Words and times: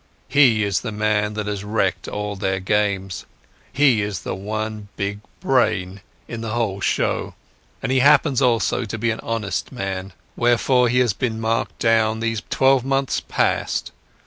"He 0.27 0.63
is 0.63 0.81
the 0.81 0.91
man 0.91 1.35
that 1.35 1.45
has 1.45 1.63
wrecked 1.63 2.07
all 2.07 2.35
their 2.35 2.59
games. 2.59 3.27
He 3.71 4.01
is 4.01 4.21
the 4.23 4.33
one 4.33 4.87
big 4.97 5.19
brain 5.41 6.01
in 6.27 6.41
the 6.41 6.53
whole 6.53 6.81
show, 6.81 7.35
and 7.83 7.91
he 7.91 7.99
happens 7.99 8.41
also 8.41 8.83
to 8.83 8.97
be 8.97 9.11
an 9.11 9.19
honest 9.19 9.71
man. 9.71 10.13
Therefore 10.35 10.89
he 10.89 10.97
has 11.01 11.13
been 11.13 11.39
marked 11.39 11.77
down 11.77 12.19
these 12.19 12.41
twelve 12.49 12.83
months 12.83 13.19
past. 13.19 13.91